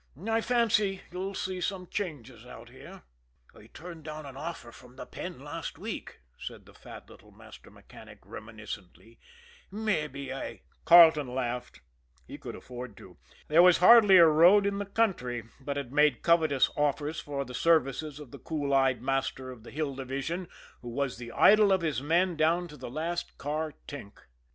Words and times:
I 0.27 0.41
fancy 0.41 1.03
you'll 1.11 1.35
see 1.35 1.61
some 1.61 1.85
changes 1.85 2.43
out 2.43 2.69
here." 2.69 3.03
"I 3.55 3.67
turned 3.67 4.03
down 4.05 4.25
an 4.25 4.35
offer 4.35 4.71
from 4.71 4.95
the 4.95 5.05
Penn 5.05 5.39
last 5.39 5.77
week," 5.77 6.21
said 6.39 6.65
the 6.65 6.73
fat 6.73 7.07
little 7.07 7.29
master 7.29 7.69
mechanic 7.69 8.17
reminiscently, 8.25 9.19
"mabbe 9.71 10.31
I" 10.33 10.61
Carleton 10.85 11.35
laughed 11.35 11.81
he 12.27 12.39
could 12.39 12.55
afford 12.55 12.97
to. 12.97 13.17
There 13.47 13.61
was 13.61 13.77
hardly 13.77 14.17
a 14.17 14.25
road 14.25 14.65
in 14.65 14.79
the 14.79 14.87
country 14.87 15.43
but 15.59 15.77
had 15.77 15.93
made 15.93 16.23
covetous 16.23 16.71
offers 16.75 17.19
for 17.19 17.45
the 17.45 17.53
services 17.53 18.19
of 18.19 18.31
the 18.31 18.39
cool 18.39 18.73
eyed 18.73 19.03
master 19.03 19.51
of 19.51 19.61
the 19.61 19.69
Hill 19.69 19.93
Division, 19.93 20.47
who 20.81 20.89
was 20.89 21.17
the 21.19 21.31
idol 21.31 21.71
of 21.71 21.81
his 21.81 22.01
men 22.01 22.35
down 22.35 22.67
to 22.69 22.75
the 22.75 22.89
last 22.89 23.37
car 23.37 23.75
tink. 23.87 24.13